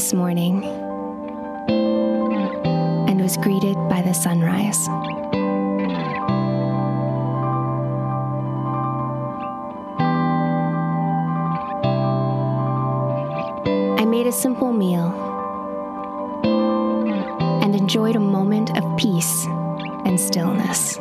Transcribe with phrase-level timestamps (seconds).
[0.00, 0.64] this morning
[1.68, 4.88] and was greeted by the sunrise.
[14.00, 15.12] I made a simple meal
[17.62, 19.44] and enjoyed a moment of peace
[20.06, 20.96] and stillness.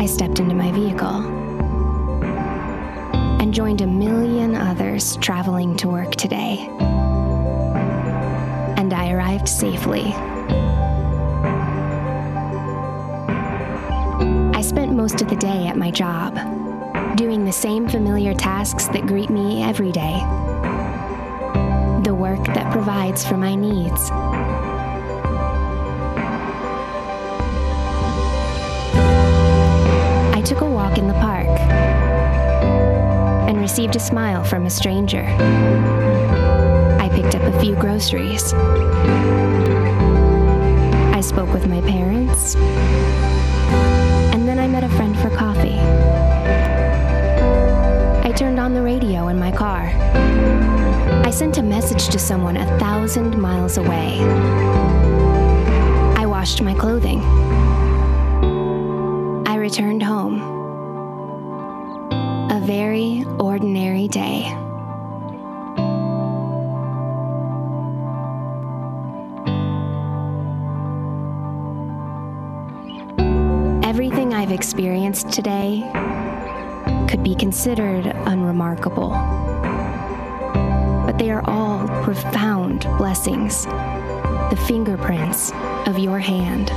[0.00, 1.41] I stepped into my vehicle
[3.52, 6.66] joined a million others traveling to work today.
[8.78, 10.04] And I arrived safely.
[14.56, 16.34] I spent most of the day at my job,
[17.18, 20.18] doing the same familiar tasks that greet me every day.
[22.04, 24.10] The work that provides for my needs.
[33.72, 35.24] Received a smile from a stranger.
[37.00, 38.52] I picked up a few groceries.
[41.16, 42.54] I spoke with my parents.
[44.34, 45.78] And then I met a friend for coffee.
[48.28, 49.90] I turned on the radio in my car.
[51.24, 54.18] I sent a message to someone a thousand miles away.
[56.20, 57.22] I washed my clothing.
[59.46, 60.51] I returned home.
[62.64, 64.44] Very ordinary day.
[73.84, 75.82] Everything I've experienced today
[77.10, 79.10] could be considered unremarkable.
[81.04, 85.50] But they are all profound blessings, the fingerprints
[85.86, 86.70] of your hand.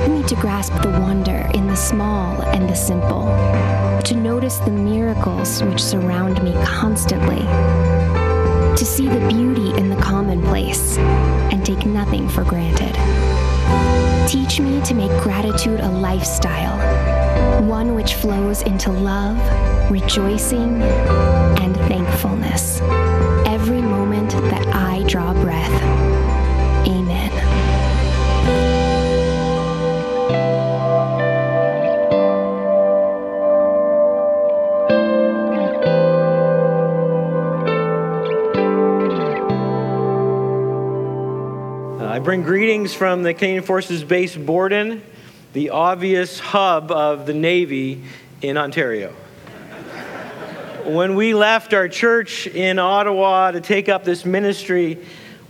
[0.00, 3.24] Help me to grasp the wonder in the small and the simple,
[4.02, 7.42] to notice the miracles which surround me constantly,
[8.76, 12.94] to see the beauty in the commonplace and take nothing for granted.
[14.26, 16.78] Teach me to make gratitude a lifestyle,
[17.64, 19.36] one which flows into love,
[19.90, 22.80] rejoicing, and thankfulness
[23.44, 26.09] every moment that I draw breath.
[42.94, 45.02] From the Canadian Forces Base Borden,
[45.52, 48.02] the obvious hub of the Navy
[48.42, 49.12] in Ontario.
[50.84, 54.98] when we left our church in Ottawa to take up this ministry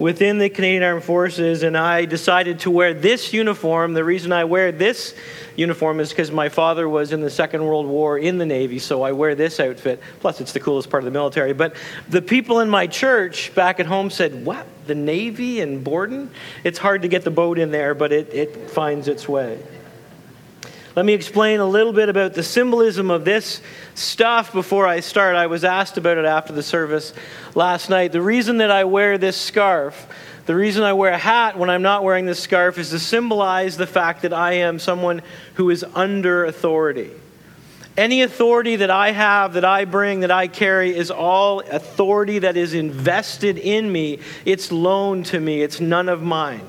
[0.00, 4.44] within the Canadian Armed Forces, and I decided to wear this uniform, the reason I
[4.44, 5.14] wear this
[5.56, 9.02] uniform is because my father was in the Second World War in the Navy, so
[9.02, 10.00] I wear this outfit.
[10.20, 11.52] Plus, it's the coolest part of the military.
[11.52, 11.76] But
[12.08, 14.66] the people in my church back at home said, What?
[14.86, 16.30] The Navy and Borden?
[16.64, 19.62] It's hard to get the boat in there, but it, it finds its way.
[20.96, 23.62] Let me explain a little bit about the symbolism of this
[23.94, 25.36] stuff before I start.
[25.36, 27.12] I was asked about it after the service
[27.54, 28.10] last night.
[28.10, 30.08] The reason that I wear this scarf,
[30.46, 33.76] the reason I wear a hat when I'm not wearing this scarf is to symbolize
[33.76, 35.22] the fact that I am someone
[35.54, 37.12] who is under authority.
[37.96, 42.56] Any authority that I have, that I bring, that I carry is all authority that
[42.56, 44.18] is invested in me.
[44.44, 46.68] It's loaned to me, it's none of mine,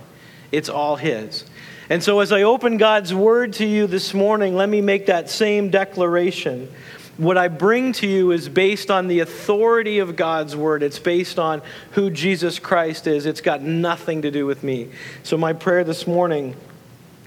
[0.52, 1.46] it's all His.
[1.92, 5.30] And so, as I open God's word to you this morning, let me make that
[5.30, 6.72] same declaration.
[7.18, 10.84] What I bring to you is based on the authority of God's word.
[10.84, 13.26] It's based on who Jesus Christ is.
[13.26, 14.88] It's got nothing to do with me.
[15.24, 16.56] So, my prayer this morning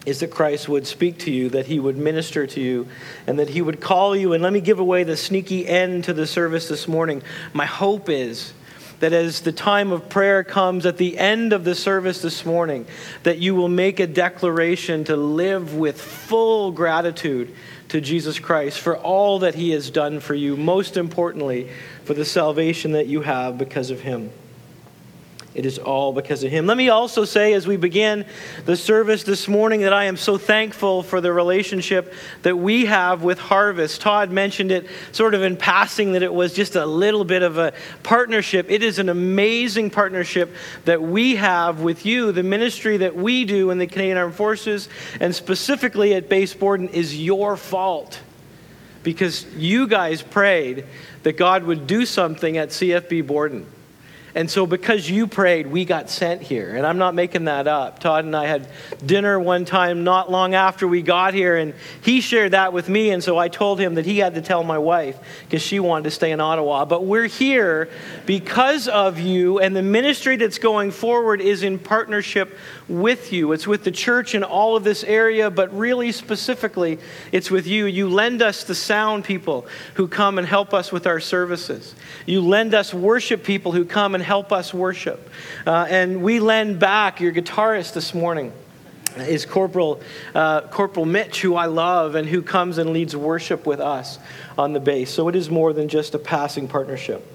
[0.06, 2.88] is that Christ would speak to you, that he would minister to you,
[3.26, 4.32] and that he would call you.
[4.32, 7.22] And let me give away the sneaky end to the service this morning.
[7.52, 8.54] My hope is
[9.00, 12.86] that as the time of prayer comes at the end of the service this morning,
[13.22, 17.54] that you will make a declaration to live with full gratitude
[17.88, 21.70] to Jesus Christ for all that he has done for you, most importantly,
[22.04, 24.30] for the salvation that you have because of him.
[25.54, 26.66] It is all because of him.
[26.66, 28.24] Let me also say, as we begin
[28.64, 32.12] the service this morning, that I am so thankful for the relationship
[32.42, 34.00] that we have with Harvest.
[34.00, 37.56] Todd mentioned it sort of in passing that it was just a little bit of
[37.56, 37.72] a
[38.02, 38.68] partnership.
[38.68, 40.52] It is an amazing partnership
[40.86, 42.32] that we have with you.
[42.32, 44.88] The ministry that we do in the Canadian Armed Forces,
[45.20, 48.20] and specifically at Base Borden, is your fault
[49.04, 50.84] because you guys prayed
[51.22, 53.66] that God would do something at CFB Borden.
[54.36, 56.74] And so, because you prayed, we got sent here.
[56.74, 58.00] And I'm not making that up.
[58.00, 58.68] Todd and I had
[59.04, 61.72] dinner one time not long after we got here, and
[62.02, 63.10] he shared that with me.
[63.10, 66.04] And so I told him that he had to tell my wife because she wanted
[66.04, 66.84] to stay in Ottawa.
[66.84, 67.88] But we're here
[68.26, 72.58] because of you, and the ministry that's going forward is in partnership
[72.88, 73.52] with you.
[73.52, 76.98] It's with the church in all of this area, but really specifically,
[77.32, 77.86] it's with you.
[77.86, 81.94] You lend us the sound people who come and help us with our services,
[82.26, 85.30] you lend us worship people who come and help us worship.
[85.66, 88.52] Uh, and we lend back your guitarist this morning
[89.16, 90.00] is Corporal,
[90.34, 94.18] uh, Corporal Mitch, who I love and who comes and leads worship with us
[94.58, 95.10] on the base.
[95.10, 97.33] So it is more than just a passing partnership.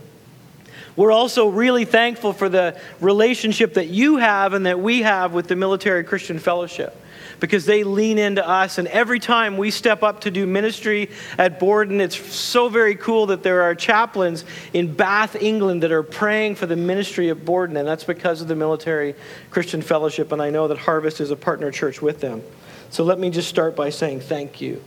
[0.99, 5.47] We're also really thankful for the relationship that you have and that we have with
[5.47, 6.93] the Military Christian Fellowship
[7.39, 8.79] because they lean into us.
[8.79, 13.27] And every time we step up to do ministry at Borden, it's so very cool
[13.27, 14.43] that there are chaplains
[14.73, 17.77] in Bath, England, that are praying for the ministry at Borden.
[17.77, 19.15] And that's because of the Military
[19.51, 20.33] Christian Fellowship.
[20.33, 22.43] And I know that Harvest is a partner church with them.
[22.89, 24.83] So let me just start by saying thank you.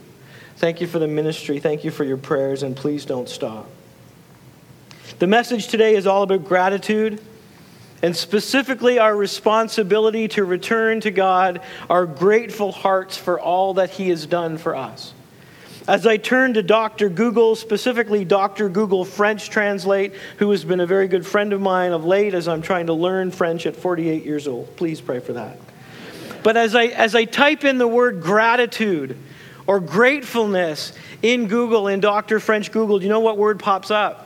[0.57, 1.59] Thank you for the ministry.
[1.59, 2.61] Thank you for your prayers.
[2.61, 3.67] And please don't stop.
[5.19, 7.21] The message today is all about gratitude
[8.01, 14.09] and specifically our responsibility to return to God our grateful hearts for all that He
[14.09, 15.13] has done for us.
[15.87, 17.09] As I turn to Dr.
[17.09, 18.69] Google, specifically Dr.
[18.69, 22.47] Google French Translate, who has been a very good friend of mine of late as
[22.47, 24.75] I'm trying to learn French at 48 years old.
[24.77, 25.59] Please pray for that.
[26.41, 29.17] But as I, as I type in the word gratitude
[29.67, 32.39] or gratefulness in Google, in Dr.
[32.39, 34.22] French Google, do you know what word pops up?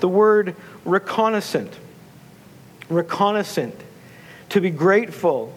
[0.00, 1.78] The word reconnaissant
[2.90, 3.74] reconnaissant,
[4.50, 5.56] to be grateful,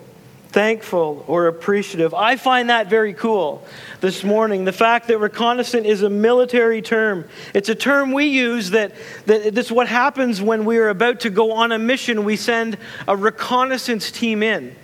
[0.49, 2.13] thankful, or appreciative.
[2.13, 3.65] I find that very cool
[3.99, 4.65] this morning.
[4.65, 7.27] The fact that reconnaissant is a military term.
[7.53, 8.93] It's a term we use that,
[9.25, 12.23] that this is what happens when we are about to go on a mission.
[12.23, 14.75] We send a reconnaissance team in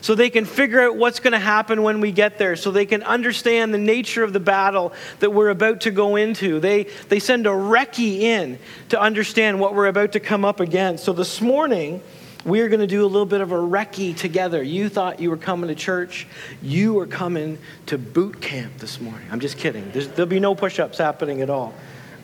[0.00, 2.86] so they can figure out what's going to happen when we get there, so they
[2.86, 6.60] can understand the nature of the battle that we're about to go into.
[6.60, 8.58] They, they send a recce in
[8.90, 11.04] to understand what we're about to come up against.
[11.04, 12.02] So this morning,
[12.44, 14.62] we are going to do a little bit of a recce together.
[14.62, 16.26] You thought you were coming to church.
[16.62, 19.26] You are coming to boot camp this morning.
[19.30, 19.90] I'm just kidding.
[19.90, 21.74] There's, there'll be no push ups happening at all,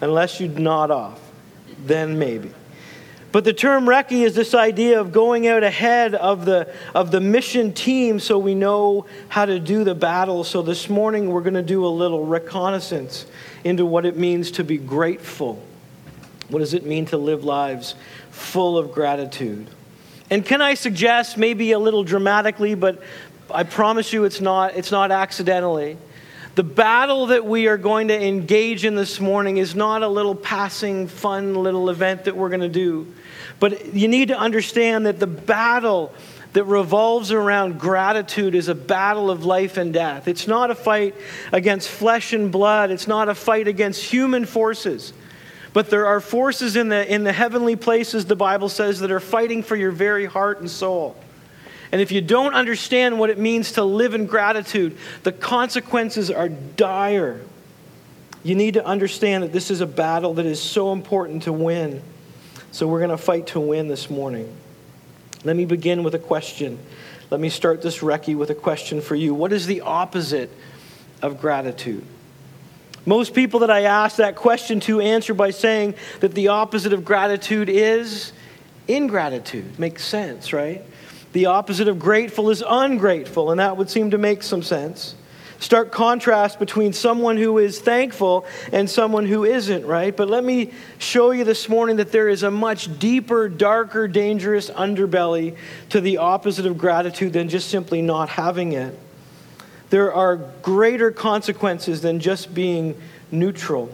[0.01, 1.21] unless you nod off.
[1.85, 2.53] Then maybe.
[3.35, 7.21] But the term recce is this idea of going out ahead of the, of the
[7.21, 10.45] mission team so we know how to do the battle.
[10.45, 13.27] So this morning we're going to do a little reconnaissance
[13.65, 15.61] into what it means to be grateful.
[16.49, 17.97] What does it mean to live lives
[18.31, 19.67] full of gratitude?
[20.31, 23.03] And can I suggest, maybe a little dramatically, but
[23.51, 25.97] I promise you it's not, it's not accidentally.
[26.55, 30.37] The battle that we are going to engage in this morning is not a little
[30.37, 33.13] passing, fun little event that we're going to do.
[33.61, 36.13] But you need to understand that the battle
[36.55, 40.29] that revolves around gratitude is a battle of life and death.
[40.29, 41.15] It's not a fight
[41.53, 45.13] against flesh and blood, it's not a fight against human forces.
[45.73, 49.19] But there are forces in the, in the heavenly places, the Bible says, that are
[49.19, 51.17] fighting for your very heart and soul.
[51.91, 56.49] And if you don't understand what it means to live in gratitude, the consequences are
[56.49, 57.41] dire.
[58.45, 62.03] You need to understand that this is a battle that is so important to win.
[62.75, 64.53] So we're going to fight to win this morning.
[65.45, 66.77] Let me begin with a question.
[67.31, 69.33] Let me start this recce with a question for you.
[69.33, 70.51] What is the opposite
[71.23, 72.05] of gratitude?
[73.07, 77.05] Most people that I ask that question to answer by saying that the opposite of
[77.05, 78.33] gratitude is
[78.89, 79.79] ingratitude.
[79.79, 80.83] Makes sense, right?
[81.33, 85.15] The opposite of grateful is ungrateful, and that would seem to make some sense
[85.59, 90.17] stark contrast between someone who is thankful and someone who isn't, right?
[90.17, 94.71] But let me show you this morning that there is a much deeper, darker, dangerous
[94.71, 95.57] underbelly
[95.91, 98.99] to the opposite of gratitude than just simply not having it.
[99.91, 103.93] There are greater consequences than just being neutral.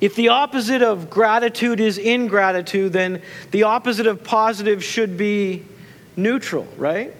[0.00, 3.22] If the opposite of gratitude is ingratitude, then
[3.52, 5.64] the opposite of positive should be
[6.16, 7.14] neutral, right?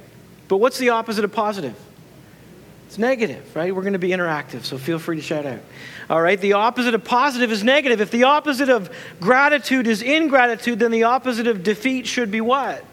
[0.49, 1.75] But what's the opposite of positive?
[2.95, 3.75] It's negative, right?
[3.75, 5.59] We're going to be interactive, so feel free to shout out.
[6.09, 8.01] All right, the opposite of positive is negative.
[8.01, 8.89] If the opposite of
[9.21, 12.85] gratitude is ingratitude, then the opposite of defeat should be what?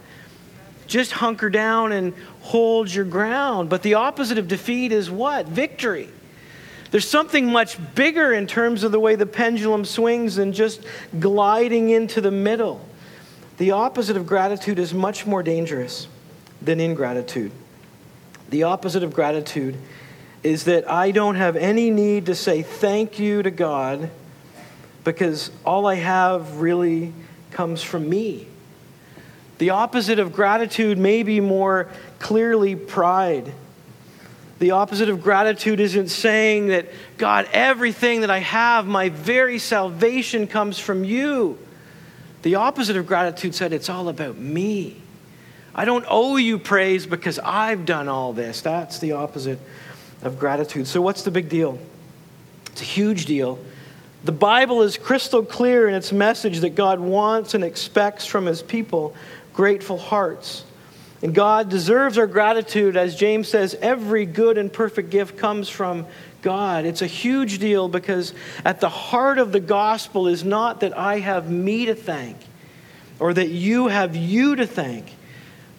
[0.87, 3.69] Just hunker down and hold your ground.
[3.69, 5.45] But the opposite of defeat is what?
[5.45, 6.09] Victory.
[6.89, 10.83] There's something much bigger in terms of the way the pendulum swings than just
[11.19, 12.83] gliding into the middle.
[13.59, 16.07] The opposite of gratitude is much more dangerous
[16.59, 17.51] than ingratitude.
[18.51, 19.77] The opposite of gratitude
[20.43, 24.09] is that I don't have any need to say thank you to God
[25.05, 27.13] because all I have really
[27.51, 28.47] comes from me.
[29.57, 31.87] The opposite of gratitude may be more
[32.19, 33.53] clearly pride.
[34.59, 40.45] The opposite of gratitude isn't saying that, God, everything that I have, my very salvation
[40.45, 41.57] comes from you.
[42.41, 45.00] The opposite of gratitude said, it's all about me.
[45.73, 48.61] I don't owe you praise because I've done all this.
[48.61, 49.59] That's the opposite
[50.21, 50.87] of gratitude.
[50.87, 51.79] So, what's the big deal?
[52.67, 53.59] It's a huge deal.
[54.23, 58.61] The Bible is crystal clear in its message that God wants and expects from his
[58.61, 59.15] people
[59.53, 60.63] grateful hearts.
[61.23, 62.97] And God deserves our gratitude.
[62.97, 66.05] As James says, every good and perfect gift comes from
[66.41, 66.85] God.
[66.85, 68.33] It's a huge deal because
[68.65, 72.37] at the heart of the gospel is not that I have me to thank
[73.19, 75.13] or that you have you to thank,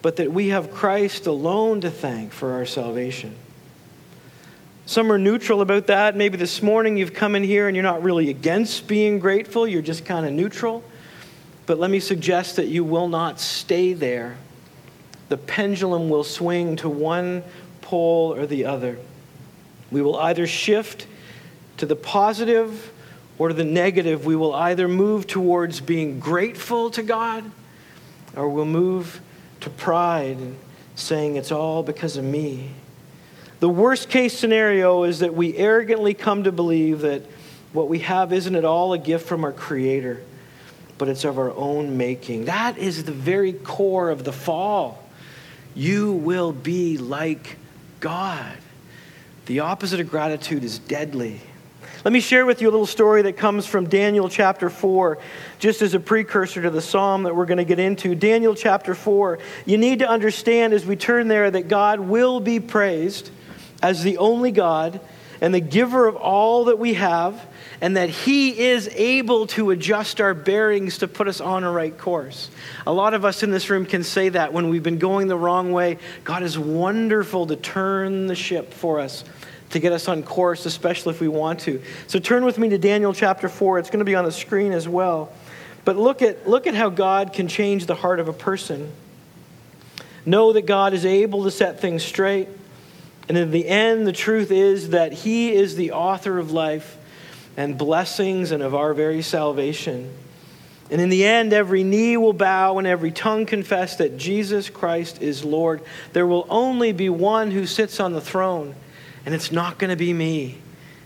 [0.03, 3.33] but that we have Christ alone to thank for our salvation.
[4.85, 6.17] Some are neutral about that.
[6.17, 9.81] Maybe this morning you've come in here and you're not really against being grateful, you're
[9.81, 10.83] just kind of neutral.
[11.65, 14.35] But let me suggest that you will not stay there.
[15.29, 17.41] The pendulum will swing to one
[17.79, 18.99] pole or the other.
[19.89, 21.07] We will either shift
[21.77, 22.91] to the positive
[23.37, 24.25] or to the negative.
[24.25, 27.49] We will either move towards being grateful to God
[28.35, 29.21] or we'll move
[29.63, 30.57] to pride and
[30.95, 32.69] saying it's all because of me.
[33.59, 37.23] The worst case scenario is that we arrogantly come to believe that
[37.71, 40.21] what we have isn't at all a gift from our Creator,
[40.97, 42.45] but it's of our own making.
[42.45, 45.01] That is the very core of the fall.
[45.75, 47.57] You will be like
[47.99, 48.57] God.
[49.45, 51.41] The opposite of gratitude is deadly.
[52.03, 55.17] Let me share with you a little story that comes from Daniel chapter 4,
[55.57, 58.13] just as a precursor to the psalm that we're going to get into.
[58.13, 59.39] Daniel chapter 4.
[59.65, 63.29] You need to understand as we turn there that God will be praised
[63.81, 64.99] as the only God
[65.39, 67.41] and the giver of all that we have,
[67.79, 71.97] and that He is able to adjust our bearings to put us on a right
[71.97, 72.49] course.
[72.85, 75.37] A lot of us in this room can say that when we've been going the
[75.37, 75.99] wrong way.
[76.25, 79.23] God is wonderful to turn the ship for us,
[79.73, 81.81] to get us on course, especially if we want to.
[82.07, 83.79] So turn with me to Daniel chapter 4.
[83.79, 85.31] It's going to be on the screen as well.
[85.85, 88.91] But look at, look at how God can change the heart of a person.
[90.25, 92.47] Know that God is able to set things straight.
[93.27, 96.97] And in the end, the truth is that He is the author of life
[97.57, 100.11] and blessings and of our very salvation.
[100.89, 105.21] And in the end, every knee will bow and every tongue confess that Jesus Christ
[105.21, 105.81] is Lord.
[106.13, 108.75] There will only be one who sits on the throne,
[109.25, 110.57] and it's not going to be me.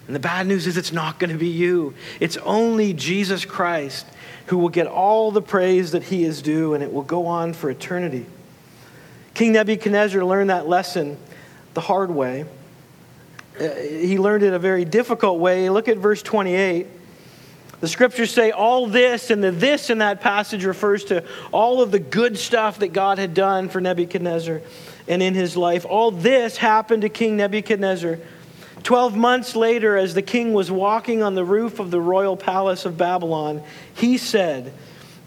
[0.07, 1.93] And the bad news is it's not going to be you.
[2.19, 4.05] It's only Jesus Christ
[4.47, 7.53] who will get all the praise that he is due, and it will go on
[7.53, 8.25] for eternity.
[9.33, 11.17] King Nebuchadnezzar learned that lesson
[11.73, 12.45] the hard way.
[13.59, 15.69] Uh, he learned it a very difficult way.
[15.69, 16.87] Look at verse 28.
[17.79, 21.91] The scriptures say all this, and the this in that passage refers to all of
[21.91, 24.61] the good stuff that God had done for Nebuchadnezzar
[25.07, 25.85] and in his life.
[25.87, 28.17] All this happened to King Nebuchadnezzar.
[28.83, 32.85] Twelve months later, as the king was walking on the roof of the royal palace
[32.85, 33.61] of Babylon,
[33.93, 34.73] he said,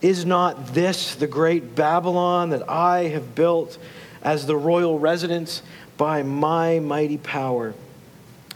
[0.02, 3.78] Is not this the great Babylon that I have built
[4.22, 5.62] as the royal residence?
[6.00, 7.74] by my mighty power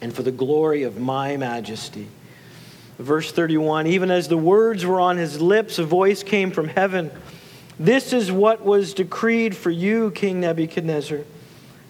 [0.00, 2.08] and for the glory of my majesty.
[2.98, 7.10] Verse 31 Even as the words were on his lips, a voice came from heaven.
[7.78, 11.20] This is what was decreed for you, King Nebuchadnezzar.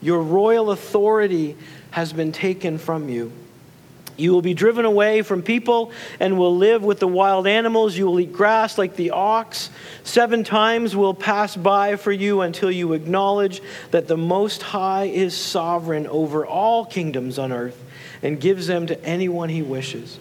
[0.00, 1.56] Your royal authority
[1.90, 3.32] has been taken from you.
[4.16, 7.96] You will be driven away from people and will live with the wild animals.
[7.96, 9.70] You will eat grass like the ox.
[10.04, 15.37] Seven times will pass by for you until you acknowledge that the Most High is
[15.37, 17.82] sovereign over all kingdoms on earth
[18.23, 20.18] and gives them to anyone he wishes.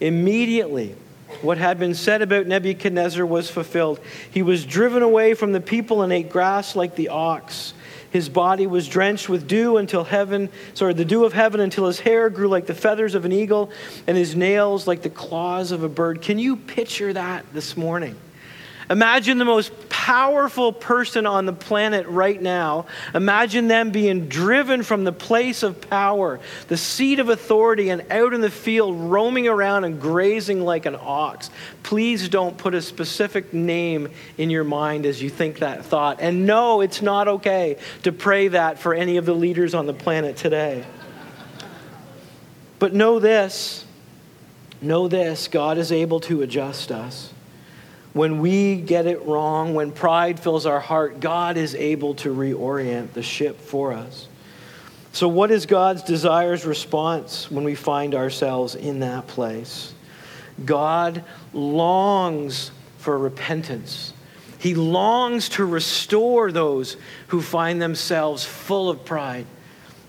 [0.00, 0.94] Immediately,
[1.42, 4.00] what had been said about Nebuchadnezzar was fulfilled.
[4.30, 7.74] He was driven away from the people and ate grass like the ox.
[8.10, 11.98] His body was drenched with dew until heaven, sorry, the dew of heaven until his
[11.98, 13.72] hair grew like the feathers of an eagle
[14.06, 16.22] and his nails like the claws of a bird.
[16.22, 18.14] Can you picture that this morning?
[18.90, 22.86] Imagine the most powerful person on the planet right now.
[23.14, 28.34] Imagine them being driven from the place of power, the seat of authority, and out
[28.34, 31.50] in the field, roaming around and grazing like an ox.
[31.82, 36.20] Please don't put a specific name in your mind as you think that thought.
[36.20, 39.94] And no, it's not okay to pray that for any of the leaders on the
[39.94, 40.84] planet today.
[42.78, 43.84] But know this
[44.82, 47.33] know this God is able to adjust us.
[48.14, 53.12] When we get it wrong, when pride fills our heart, God is able to reorient
[53.12, 54.28] the ship for us.
[55.12, 59.94] So, what is God's desires response when we find ourselves in that place?
[60.64, 64.12] God longs for repentance.
[64.58, 66.96] He longs to restore those
[67.28, 69.46] who find themselves full of pride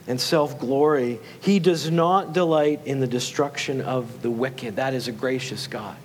[0.07, 1.19] and self glory.
[1.41, 4.75] He does not delight in the destruction of the wicked.
[4.75, 5.97] That is a gracious God.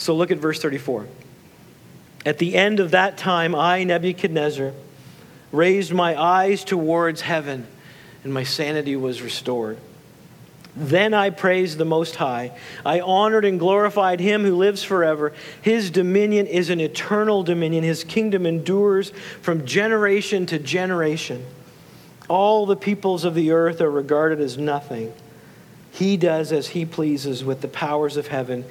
[0.00, 1.06] So look at verse 34.
[2.24, 4.72] At the end of that time, I, Nebuchadnezzar,
[5.52, 7.66] raised my eyes towards heaven,
[8.24, 9.76] and my sanity was restored.
[10.74, 12.56] Then I praised the Most High.
[12.84, 15.34] I honored and glorified him who lives forever.
[15.60, 19.10] His dominion is an eternal dominion, his kingdom endures
[19.42, 21.44] from generation to generation.
[22.26, 25.12] All the peoples of the earth are regarded as nothing.
[25.92, 28.64] He does as he pleases with the powers of heaven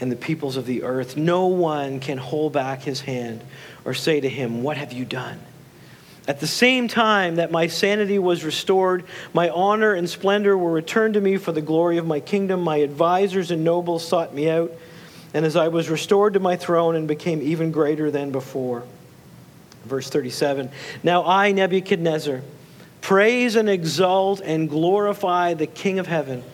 [0.00, 1.16] and the peoples of the earth.
[1.16, 3.42] No one can hold back his hand
[3.84, 5.40] or say to him, What have you done?
[6.28, 11.14] At the same time that my sanity was restored, my honor and splendor were returned
[11.14, 12.60] to me for the glory of my kingdom.
[12.60, 14.72] My advisors and nobles sought me out,
[15.34, 18.84] and as I was restored to my throne and became even greater than before.
[19.84, 20.70] Verse 37
[21.02, 22.42] Now I, Nebuchadnezzar,
[23.00, 26.44] praise and exalt and glorify the King of heaven,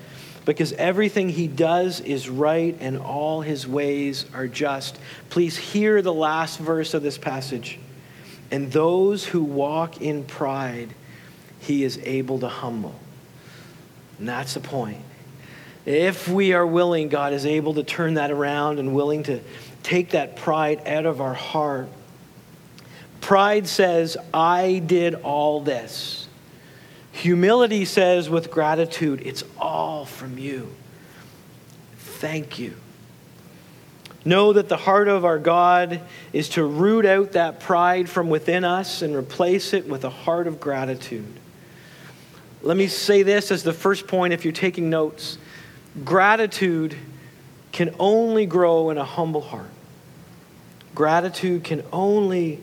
[0.46, 4.98] because everything he does is right and all his ways are just.
[5.28, 7.78] Please hear the last verse of this passage.
[8.52, 10.94] And those who walk in pride,
[11.58, 12.94] he is able to humble.
[14.20, 15.02] And that's the point.
[15.84, 19.40] If we are willing, God is able to turn that around and willing to
[19.82, 21.88] take that pride out of our heart.
[23.20, 26.25] Pride says, I did all this.
[27.16, 30.70] Humility says, with gratitude, it's all from you.
[31.96, 32.74] Thank you.
[34.26, 36.02] Know that the heart of our God
[36.34, 40.46] is to root out that pride from within us and replace it with a heart
[40.46, 41.32] of gratitude.
[42.60, 45.38] Let me say this as the first point if you're taking notes
[46.04, 46.94] gratitude
[47.72, 49.70] can only grow in a humble heart.
[50.94, 52.60] Gratitude can only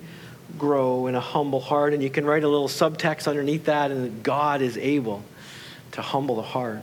[0.58, 1.94] grow in a humble heart.
[1.94, 5.24] And you can write a little subtext underneath that, and God is able
[5.94, 6.82] to humble the heart.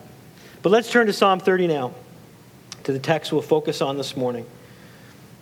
[0.62, 1.92] But let's turn to Psalm 30 now,
[2.84, 4.46] to the text we'll focus on this morning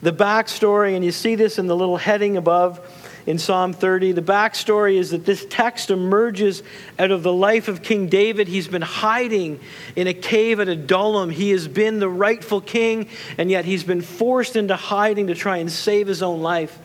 [0.01, 2.81] the backstory, and you see this in the little heading above
[3.27, 4.13] in Psalm 30.
[4.13, 6.63] The backstory is that this text emerges
[6.99, 8.47] out of the life of King David.
[8.47, 9.59] He's been hiding
[9.97, 11.31] in a cave at Adullam.
[11.31, 15.57] He has been the rightful king, and yet he's been forced into hiding to try
[15.57, 16.79] and save his own life.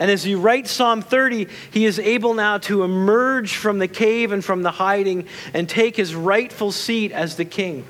[0.00, 4.30] And as he writes Psalm 30, he is able now to emerge from the cave
[4.30, 7.84] and from the hiding and take his rightful seat as the king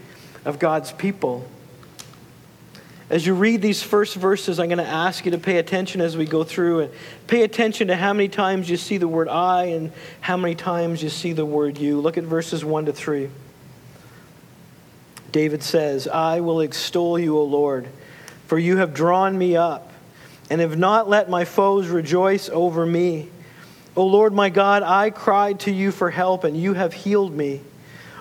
[0.44, 1.46] of God's people.
[3.10, 6.16] As you read these first verses, I'm going to ask you to pay attention as
[6.16, 6.92] we go through and
[7.26, 11.02] pay attention to how many times you see the word I and how many times
[11.02, 12.00] you see the word you.
[12.00, 13.30] Look at verses 1 to 3.
[15.32, 17.88] David says, I will extol you, O Lord,
[18.46, 19.87] for you have drawn me up
[20.50, 23.28] and have not let my foes rejoice over me.
[23.96, 27.60] O Lord my God, I cried to you for help, and you have healed me.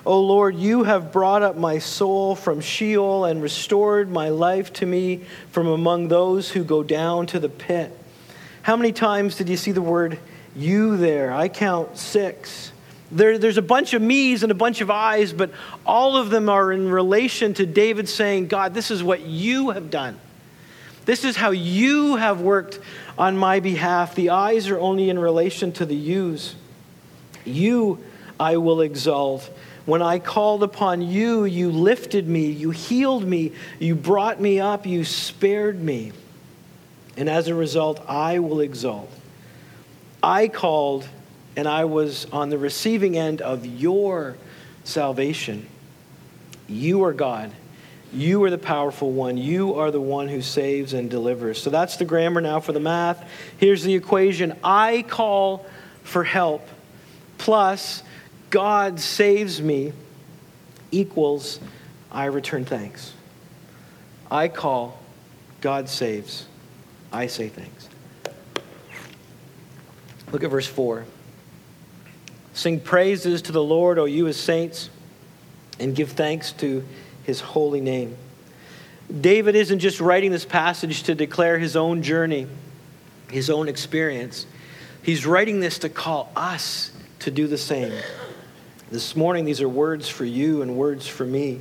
[0.04, 4.86] O Lord, you have brought up my soul from Sheol and restored my life to
[4.86, 7.96] me from among those who go down to the pit.
[8.62, 10.18] How many times did you see the word
[10.56, 11.32] you there?
[11.32, 12.72] I count six.
[13.10, 15.50] There, there's a bunch of me's and a bunch of I's, but
[15.86, 19.90] all of them are in relation to David saying, God, this is what you have
[19.90, 20.18] done.
[21.08, 22.80] This is how you have worked
[23.16, 24.14] on my behalf.
[24.14, 26.54] The I's are only in relation to the you's.
[27.46, 28.04] You
[28.38, 29.50] I will exalt.
[29.86, 34.84] When I called upon you, you lifted me, you healed me, you brought me up,
[34.84, 36.12] you spared me.
[37.16, 39.10] And as a result, I will exalt.
[40.22, 41.08] I called,
[41.56, 44.36] and I was on the receiving end of your
[44.84, 45.70] salvation.
[46.66, 47.50] You are God.
[48.12, 49.36] You are the powerful one.
[49.36, 51.60] You are the one who saves and delivers.
[51.60, 53.28] So that's the grammar now for the math.
[53.58, 55.66] Here's the equation I call
[56.02, 56.66] for help,
[57.36, 58.02] plus
[58.50, 59.92] God saves me
[60.90, 61.60] equals
[62.10, 63.12] I return thanks.
[64.30, 64.98] I call,
[65.60, 66.46] God saves,
[67.12, 67.88] I say thanks.
[70.32, 71.04] Look at verse 4.
[72.54, 74.90] Sing praises to the Lord, O you his saints,
[75.78, 76.84] and give thanks to
[77.28, 78.16] his holy name.
[79.20, 82.46] David isn't just writing this passage to declare his own journey,
[83.30, 84.46] his own experience.
[85.02, 87.92] He's writing this to call us to do the same.
[88.90, 91.60] This morning, these are words for you and words for me.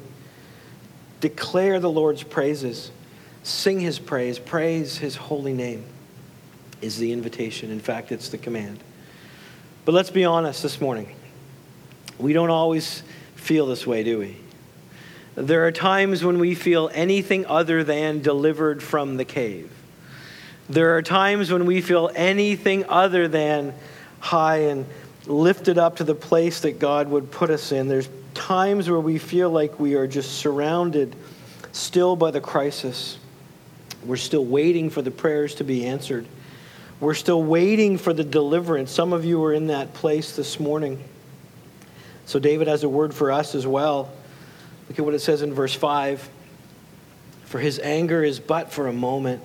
[1.19, 2.89] Declare the Lord's praises,
[3.43, 5.83] sing his praise, praise his holy name
[6.81, 7.71] is the invitation.
[7.71, 8.79] In fact, it's the command.
[9.83, 11.13] But let's be honest this morning.
[12.17, 13.03] We don't always
[13.35, 14.46] feel this way, do we?
[15.37, 19.71] There are times when we feel anything other than delivered from the cave.
[20.67, 23.75] There are times when we feel anything other than
[24.19, 24.87] high and
[25.27, 27.87] lifted up to the place that God would put us in.
[27.87, 31.15] There's times where we feel like we are just surrounded
[31.71, 33.19] still by the crisis.
[34.03, 36.25] We're still waiting for the prayers to be answered.
[36.99, 38.89] We're still waiting for the deliverance.
[38.89, 41.03] Some of you are in that place this morning.
[42.25, 44.11] So, David has a word for us as well.
[44.89, 46.29] Look at what it says in verse 5
[47.45, 49.41] For his anger is but for a moment,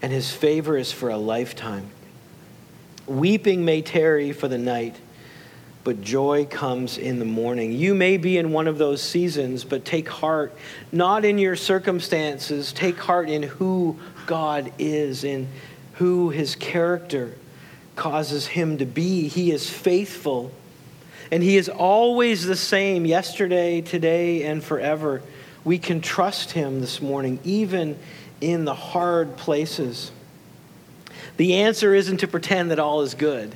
[0.00, 1.90] and his favor is for a lifetime.
[3.06, 4.96] Weeping may tarry for the night,
[5.84, 7.72] but joy comes in the morning.
[7.72, 10.56] You may be in one of those seasons, but take heart,
[10.92, 15.48] not in your circumstances, take heart in who God is, in
[15.94, 17.34] who his character
[17.96, 19.28] causes him to be.
[19.28, 20.52] He is faithful,
[21.32, 25.22] and he is always the same yesterday, today, and forever.
[25.64, 27.98] We can trust him this morning, even
[28.42, 30.12] in the hard places.
[31.38, 33.54] The answer isn't to pretend that all is good.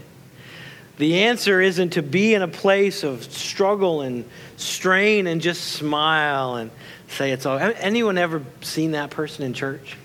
[0.96, 4.24] The answer isn't to be in a place of struggle and
[4.56, 6.70] strain and just smile and
[7.08, 7.58] say it's all.
[7.58, 9.98] Anyone ever seen that person in church?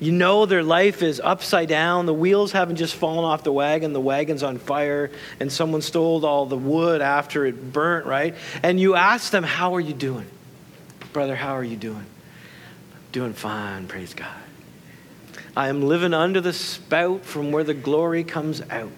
[0.00, 2.06] You know their life is upside down.
[2.06, 6.24] The wheels haven't just fallen off the wagon, the wagon's on fire, and someone stole
[6.24, 8.36] all the wood after it burnt, right?
[8.62, 10.26] And you ask them, How are you doing?
[11.12, 12.06] Brother, how are you doing?
[13.10, 14.28] Doing fine, praise God.
[15.56, 18.92] I am living under the spout from where the glory comes out.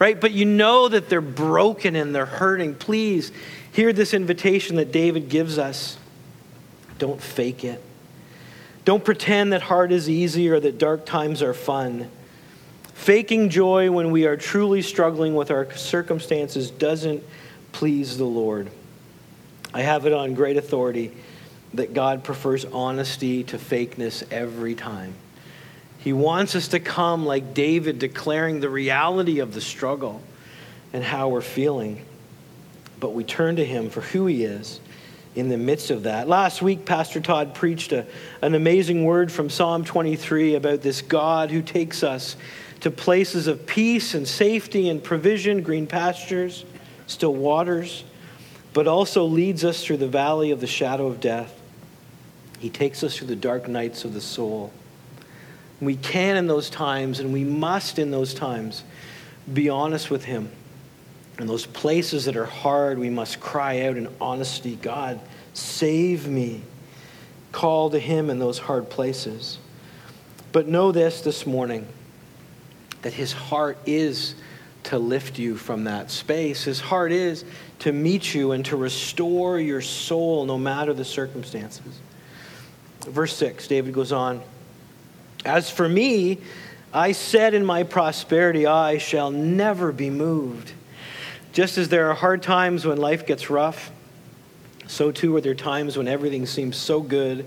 [0.00, 0.20] Right?
[0.20, 2.74] But you know that they're broken and they're hurting.
[2.74, 3.30] Please
[3.70, 5.96] hear this invitation that David gives us.
[6.98, 7.80] Don't fake it.
[8.84, 12.10] Don't pretend that hard is easy or that dark times are fun.
[12.92, 17.22] Faking joy when we are truly struggling with our circumstances doesn't
[17.72, 18.70] please the Lord.
[19.72, 21.12] I have it on great authority
[21.72, 25.14] that God prefers honesty to fakeness every time.
[25.98, 30.22] He wants us to come like David, declaring the reality of the struggle
[30.92, 32.04] and how we're feeling.
[33.00, 34.80] But we turn to him for who he is
[35.34, 36.28] in the midst of that.
[36.28, 38.06] Last week, Pastor Todd preached a,
[38.40, 42.36] an amazing word from Psalm 23 about this God who takes us
[42.80, 46.64] to places of peace and safety and provision, green pastures,
[47.06, 48.04] still waters,
[48.72, 51.60] but also leads us through the valley of the shadow of death.
[52.58, 54.72] He takes us through the dark nights of the soul.
[55.80, 58.84] We can in those times, and we must in those times,
[59.52, 60.50] be honest with Him.
[61.38, 65.20] In those places that are hard, we must cry out in honesty God,
[65.52, 66.62] save me.
[67.50, 69.58] Call to Him in those hard places.
[70.52, 71.86] But know this this morning
[73.02, 74.36] that His heart is
[74.84, 76.64] to lift you from that space.
[76.64, 77.44] His heart is
[77.80, 82.00] to meet you and to restore your soul no matter the circumstances.
[83.00, 84.42] Verse 6, David goes on.
[85.44, 86.38] As for me,
[86.92, 90.72] I said in my prosperity, I shall never be moved.
[91.54, 93.92] Just as there are hard times when life gets rough,
[94.88, 97.46] so too are there times when everything seems so good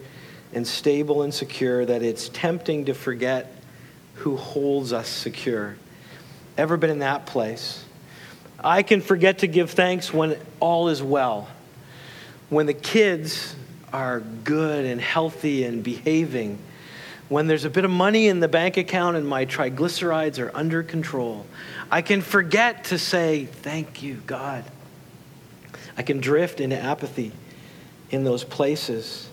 [0.53, 3.53] and stable and secure that it's tempting to forget
[4.13, 5.75] who holds us secure.
[6.57, 7.83] Ever been in that place?
[8.63, 11.49] I can forget to give thanks when all is well,
[12.47, 13.57] when the kids
[13.91, 16.59] are good and healthy and behaving
[17.29, 20.81] when there's a bit of money in the bank account and my triglycerides are under
[20.81, 21.45] control.
[21.89, 24.63] I can forget to say, Thank you, God.
[25.97, 27.31] I can drift into apathy
[28.11, 29.29] in those places.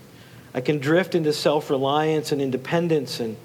[0.54, 3.20] I can drift into self reliance and independence.
[3.20, 3.36] And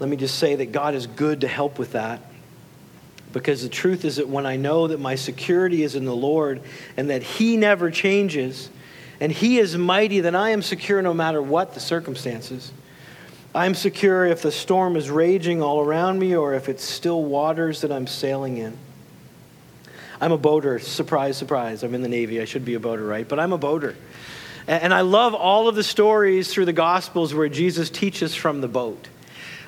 [0.00, 2.20] let me just say that God is good to help with that.
[3.32, 6.62] Because the truth is that when I know that my security is in the Lord
[6.96, 8.70] and that He never changes
[9.20, 12.72] and He is mighty, then I am secure no matter what the circumstances.
[13.58, 17.80] I'm secure if the storm is raging all around me or if it's still waters
[17.80, 18.78] that I'm sailing in.
[20.20, 20.78] I'm a boater.
[20.78, 21.82] Surprise, surprise.
[21.82, 22.40] I'm in the Navy.
[22.40, 23.26] I should be a boater, right?
[23.28, 23.96] But I'm a boater.
[24.68, 28.68] And I love all of the stories through the Gospels where Jesus teaches from the
[28.68, 29.08] boat.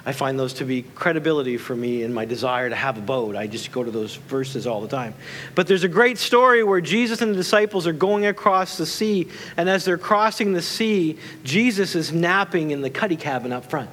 [0.06, 3.36] I find those to be credibility for me in my desire to have a boat.
[3.36, 5.14] I just go to those verses all the time.
[5.54, 9.28] But there's a great story where Jesus and the disciples are going across the sea,
[9.56, 13.90] and as they're crossing the sea, Jesus is napping in the cuddy cabin up front.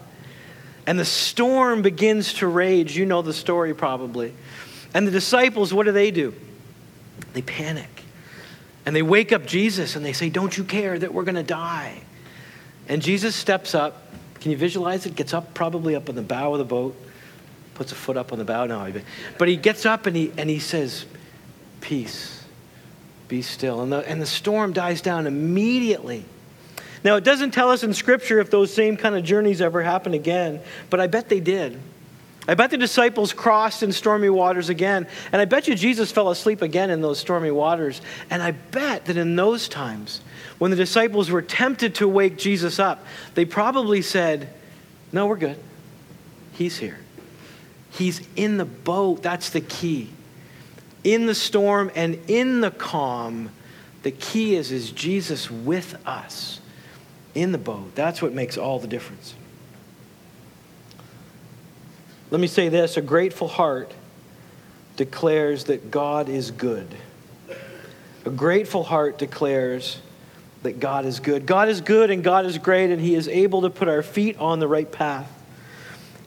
[0.86, 2.96] And the storm begins to rage.
[2.96, 4.34] You know the story probably.
[4.94, 6.34] And the disciples, what do they do?
[7.34, 7.90] They panic.
[8.86, 11.44] And they wake up Jesus and they say, Don't you care that we're going to
[11.44, 12.02] die?
[12.88, 14.07] And Jesus steps up
[14.40, 15.16] can you visualize it?
[15.16, 16.96] Gets up, probably up on the bow of the boat,
[17.74, 18.88] puts a foot up on the bow now.
[19.38, 21.06] But he gets up and he, and he says,
[21.82, 22.44] Peace,
[23.28, 23.82] be still.
[23.82, 26.26] And the, and the storm dies down immediately.
[27.04, 30.14] Now, it doesn't tell us in Scripture if those same kind of journeys ever happen
[30.14, 31.80] again, but I bet they did.
[32.48, 35.08] I bet the disciples crossed in stormy waters again.
[35.32, 38.02] And I bet you Jesus fell asleep again in those stormy waters.
[38.30, 40.22] And I bet that in those times,
[40.58, 44.50] when the disciples were tempted to wake Jesus up, they probably said,
[45.12, 45.58] No, we're good.
[46.54, 46.98] He's here.
[47.92, 49.22] He's in the boat.
[49.24, 50.10] That's the key.
[51.04, 53.52] In the storm and in the calm,
[54.04, 56.60] the key is is Jesus with us
[57.36, 57.94] in the boat.
[57.94, 59.36] That's what makes all the difference.
[62.30, 63.94] Let me say this a grateful heart
[64.96, 66.88] declares that God is good.
[68.26, 70.00] A grateful heart declares
[70.68, 71.46] that God is good.
[71.46, 74.38] God is good and God is great, and He is able to put our feet
[74.38, 75.32] on the right path.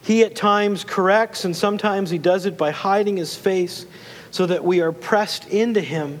[0.01, 3.85] He at times corrects, and sometimes He does it by hiding His face
[4.31, 6.19] so that we are pressed into Him.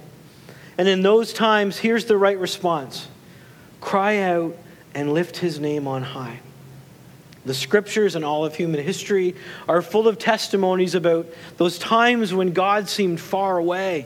[0.77, 3.07] And in those times, here's the right response
[3.81, 4.55] cry out
[4.93, 6.39] and lift His name on high.
[7.43, 9.33] The scriptures and all of human history
[9.67, 11.25] are full of testimonies about
[11.57, 14.05] those times when God seemed far away.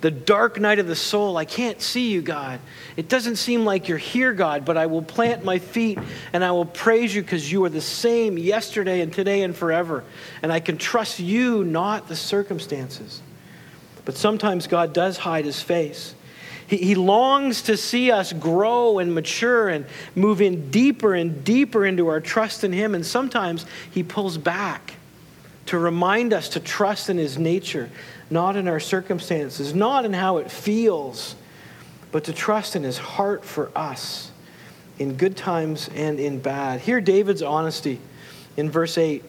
[0.00, 2.60] The dark night of the soul, I can't see you, God.
[2.96, 5.98] It doesn't seem like you're here, God, but I will plant my feet
[6.32, 10.04] and I will praise you because you are the same yesterday and today and forever.
[10.42, 13.22] And I can trust you, not the circumstances.
[14.04, 16.14] But sometimes God does hide his face.
[16.66, 21.84] He, he longs to see us grow and mature and move in deeper and deeper
[21.84, 22.94] into our trust in Him.
[22.94, 24.94] And sometimes He pulls back
[25.66, 27.90] to remind us to trust in His nature,
[28.30, 31.36] not in our circumstances, not in how it feels,
[32.12, 34.30] but to trust in His heart for us
[34.98, 36.80] in good times and in bad.
[36.80, 37.98] Hear David's honesty
[38.56, 39.24] in verse 8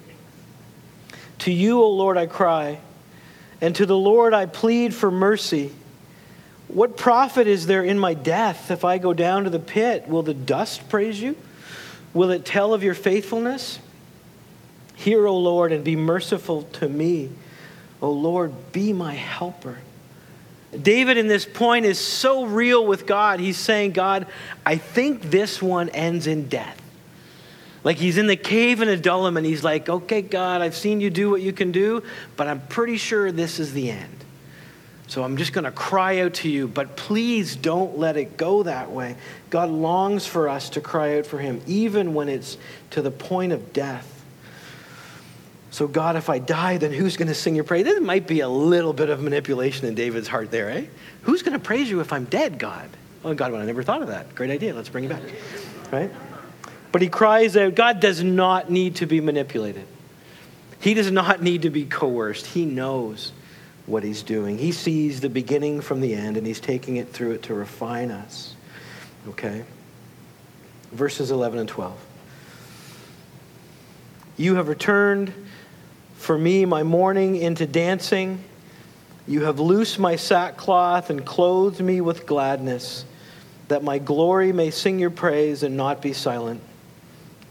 [1.39, 2.79] To you, O Lord, I cry,
[3.61, 5.71] and to the Lord I plead for mercy.
[6.67, 10.07] What profit is there in my death if I go down to the pit?
[10.07, 11.35] Will the dust praise you?
[12.13, 13.79] Will it tell of your faithfulness?
[14.95, 17.29] Hear, O Lord, and be merciful to me.
[18.01, 19.77] O Lord, be my helper.
[20.81, 23.39] David, in this point, is so real with God.
[23.39, 24.27] He's saying, God,
[24.65, 26.81] I think this one ends in death.
[27.83, 31.11] Like he's in the cave in Adullam and he's like, okay, God, I've seen you
[31.11, 32.01] do what you can do,
[32.35, 34.25] but I'm pretty sure this is the end.
[35.07, 38.63] So I'm just going to cry out to you, but please don't let it go
[38.63, 39.15] that way.
[39.51, 42.57] God longs for us to cry out for him, even when it's
[42.89, 44.14] to the point of death.
[45.75, 47.83] So, God, if I die, then who's going to sing your praise?
[47.83, 50.85] There might be a little bit of manipulation in David's heart there, eh?
[51.23, 52.89] Who's going to praise you if I'm dead, God?
[53.25, 54.33] Oh, God, well, I never thought of that.
[54.35, 54.73] Great idea.
[54.73, 55.21] Let's bring it back.
[55.91, 56.09] Right?
[56.93, 59.85] But he cries out, God does not need to be manipulated.
[60.79, 62.45] He does not need to be coerced.
[62.45, 63.33] He knows
[63.85, 64.57] what he's doing.
[64.57, 68.11] He sees the beginning from the end and he's taking it through it to refine
[68.11, 68.55] us.
[69.27, 69.65] Okay?
[70.93, 71.99] Verses 11 and 12.
[74.37, 75.33] You have returned
[76.25, 78.43] for me my mourning into dancing.
[79.27, 83.05] You have loosed my sackcloth and clothed me with gladness,
[83.67, 86.61] that my glory may sing your praise and not be silent.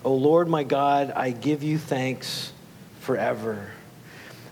[0.04, 2.52] O Lord my God, I give you thanks
[2.98, 3.70] forever.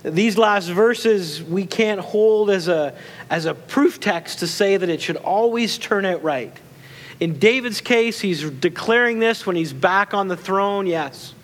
[0.04, 2.94] These last verses we can't hold as a,
[3.28, 6.56] as a proof text to say that it should always turn out right.
[7.18, 11.34] In David's case, he's declaring this when he's back on the throne, yes.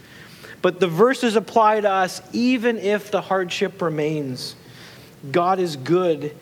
[0.60, 4.56] But the verses apply to us even if the hardship remains.
[5.30, 6.36] God is good.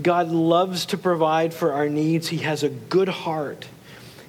[0.00, 2.28] God loves to provide for our needs.
[2.28, 3.66] He has a good heart.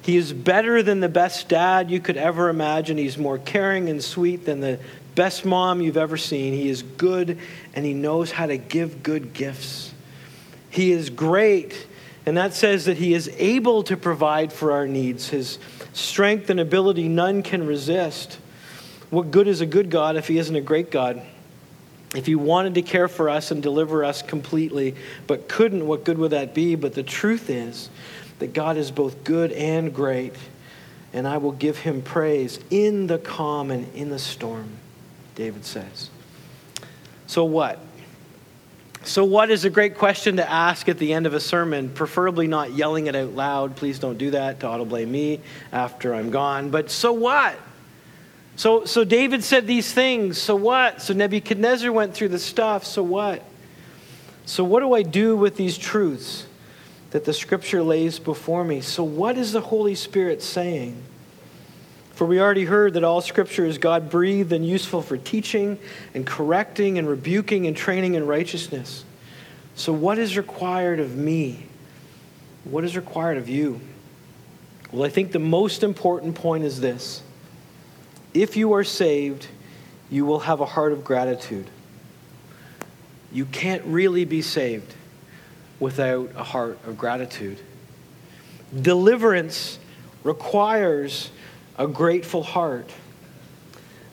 [0.01, 2.97] He is better than the best dad you could ever imagine.
[2.97, 4.79] He's more caring and sweet than the
[5.15, 6.53] best mom you've ever seen.
[6.53, 7.37] He is good
[7.73, 9.93] and he knows how to give good gifts.
[10.69, 11.85] He is great,
[12.25, 15.29] and that says that he is able to provide for our needs.
[15.29, 15.59] His
[15.93, 18.39] strength and ability, none can resist.
[19.13, 21.21] What good is a good God if he isn't a great God?
[22.15, 24.95] If he wanted to care for us and deliver us completely,
[25.27, 26.73] but couldn't, what good would that be?
[26.73, 27.91] But the truth is
[28.39, 30.33] that God is both good and great,
[31.13, 34.67] and I will give him praise in the calm and in the storm.
[35.35, 36.09] David says.
[37.27, 37.77] So, what?
[39.03, 41.89] So, what is a great question to ask at the end of a sermon?
[41.89, 43.75] Preferably not yelling it out loud.
[43.75, 45.39] Please don't do that to auto blame me
[45.71, 46.71] after I'm gone.
[46.71, 47.59] But so what?
[48.55, 50.37] So, so David said these things.
[50.37, 51.01] So what?
[51.01, 52.85] So Nebuchadnezzar went through the stuff.
[52.85, 53.43] So what?
[54.45, 56.45] So, what do I do with these truths
[57.11, 58.81] that the scripture lays before me?
[58.81, 61.01] So, what is the Holy Spirit saying?
[62.13, 65.79] For we already heard that all scripture is God breathed and useful for teaching
[66.13, 69.05] and correcting and rebuking and training in righteousness.
[69.75, 71.65] So, what is required of me?
[72.65, 73.79] What is required of you?
[74.91, 77.22] Well, I think the most important point is this
[78.33, 79.47] if you are saved,
[80.09, 81.69] you will have a heart of gratitude.
[83.31, 84.93] You can't really be saved
[85.79, 87.59] without a heart of gratitude.
[88.79, 89.79] Deliverance
[90.23, 91.31] requires
[91.77, 92.89] a grateful heart.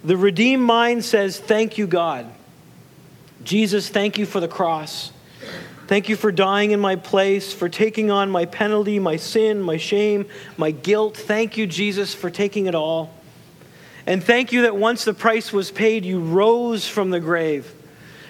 [0.03, 2.27] The redeemed mind says, Thank you, God.
[3.45, 5.13] Jesus, thank you for the cross.
[5.87, 9.77] Thank you for dying in my place, for taking on my penalty, my sin, my
[9.77, 11.17] shame, my guilt.
[11.17, 13.13] Thank you, Jesus, for taking it all.
[14.11, 17.73] And thank you that once the price was paid, you rose from the grave.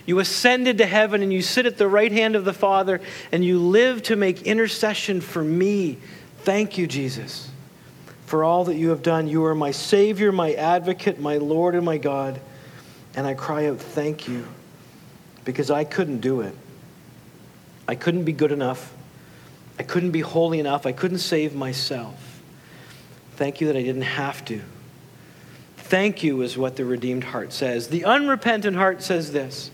[0.04, 3.00] You ascended to heaven and you sit at the right hand of the Father
[3.32, 5.96] and you live to make intercession for me.
[6.40, 7.48] Thank you, Jesus,
[8.26, 9.26] for all that you have done.
[9.26, 12.38] You are my Savior, my advocate, my Lord, and my God.
[13.14, 14.46] And I cry out, thank you,
[15.46, 16.54] because I couldn't do it.
[17.88, 18.92] I couldn't be good enough.
[19.78, 20.84] I couldn't be holy enough.
[20.84, 22.42] I couldn't save myself.
[23.36, 24.60] Thank you that I didn't have to.
[25.90, 27.88] Thank you is what the redeemed heart says.
[27.88, 29.72] The unrepentant heart says this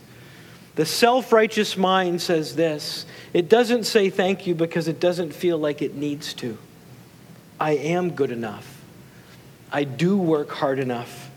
[0.73, 5.59] the self righteous mind says this it doesn't say thank you because it doesn't feel
[5.59, 6.57] like it needs to.
[7.59, 8.81] I am good enough.
[9.71, 11.29] I do work hard enough.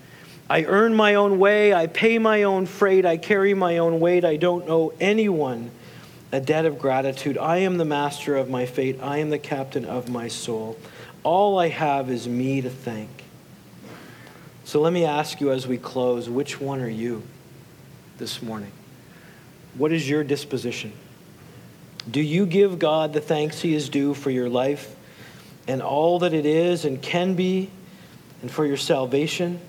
[0.48, 1.74] I earn my own way.
[1.74, 3.04] I pay my own freight.
[3.04, 4.24] I carry my own weight.
[4.24, 5.70] I don't owe anyone
[6.32, 7.36] a debt of gratitude.
[7.36, 8.98] I am the master of my fate.
[9.02, 10.78] I am the captain of my soul.
[11.22, 13.19] All I have is me to thank.
[14.70, 17.24] So let me ask you as we close which one are you
[18.18, 18.70] this morning?
[19.74, 20.92] What is your disposition?
[22.08, 24.94] Do you give God the thanks He is due for your life
[25.66, 27.68] and all that it is and can be
[28.42, 29.60] and for your salvation?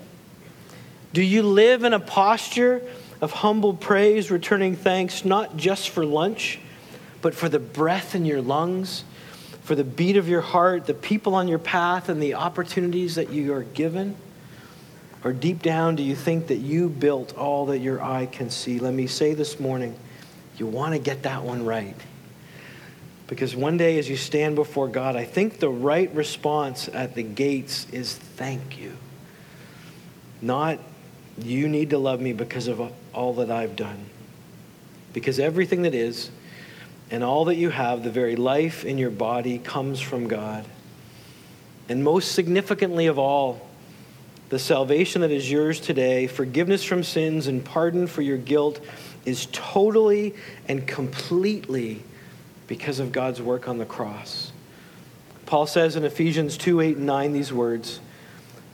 [1.12, 2.80] Do you live in a posture
[3.20, 6.60] of humble praise, returning thanks not just for lunch,
[7.22, 9.02] but for the breath in your lungs,
[9.64, 13.30] for the beat of your heart, the people on your path, and the opportunities that
[13.30, 14.14] you are given?
[15.24, 18.78] Or deep down, do you think that you built all that your eye can see?
[18.80, 19.96] Let me say this morning,
[20.56, 21.96] you want to get that one right.
[23.28, 27.22] Because one day, as you stand before God, I think the right response at the
[27.22, 28.96] gates is thank you.
[30.42, 30.78] Not
[31.38, 34.04] you need to love me because of all that I've done.
[35.12, 36.30] Because everything that is
[37.10, 40.66] and all that you have, the very life in your body, comes from God.
[41.88, 43.66] And most significantly of all,
[44.52, 48.84] the salvation that is yours today, forgiveness from sins and pardon for your guilt,
[49.24, 50.34] is totally
[50.68, 52.02] and completely
[52.66, 54.52] because of God's work on the cross.
[55.46, 58.00] Paul says in Ephesians 2 8 and 9 these words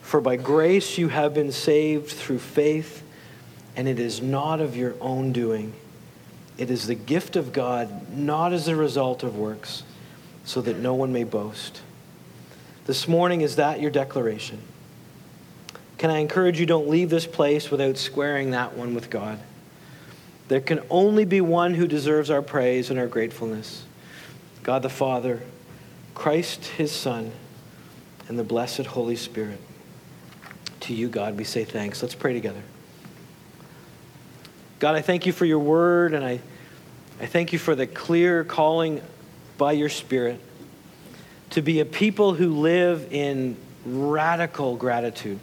[0.03, 3.05] For by grace you have been saved through faith,
[3.77, 5.73] and it is not of your own doing.
[6.57, 9.85] It is the gift of God, not as a result of works,
[10.45, 11.83] so that no one may boast.
[12.87, 14.61] This morning, is that your declaration?
[15.99, 19.41] Can I encourage you, don't leave this place without squaring that one with God?
[20.47, 23.85] There can only be one who deserves our praise and our gratefulness
[24.63, 25.41] God the Father,
[26.15, 27.33] Christ his Son,
[28.29, 29.59] and the blessed Holy Spirit.
[30.81, 32.03] To you, God, we say thanks.
[32.03, 32.63] Let's pray together.
[34.79, 36.41] God, I thank you for your word, and I,
[37.21, 39.01] I thank you for the clear calling
[39.57, 40.39] by your Spirit
[41.51, 43.57] to be a people who live in
[43.87, 45.41] radical gratitude.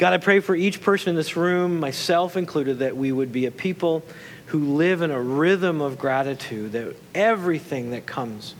[0.00, 3.44] God, I pray for each person in this room, myself included, that we would be
[3.44, 4.02] a people
[4.46, 8.54] who live in a rhythm of gratitude, that everything that comes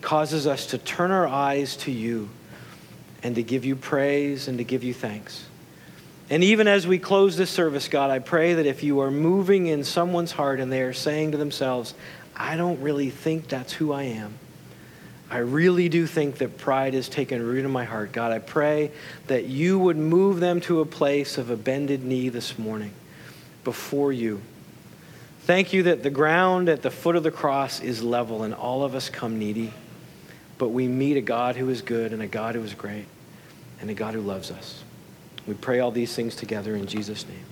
[0.00, 2.30] causes us to turn our eyes to you
[3.22, 5.44] and to give you praise and to give you thanks.
[6.30, 9.66] And even as we close this service, God, I pray that if you are moving
[9.66, 11.92] in someone's heart and they are saying to themselves,
[12.34, 14.32] I don't really think that's who I am
[15.30, 18.12] I really do think that pride has taken root in my heart.
[18.12, 18.90] God, I pray
[19.28, 22.92] that you would move them to a place of a bended knee this morning
[23.62, 24.40] before you.
[25.42, 28.82] Thank you that the ground at the foot of the cross is level and all
[28.82, 29.72] of us come needy,
[30.58, 33.06] but we meet a God who is good and a God who is great
[33.80, 34.82] and a God who loves us.
[35.46, 37.44] We pray all these things together in Jesus' name.